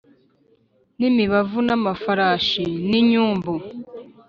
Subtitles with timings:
[0.99, 3.53] n’imibavu n’amafarashi n’inyumbu